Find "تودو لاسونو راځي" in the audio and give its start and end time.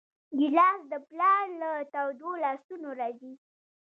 1.93-3.33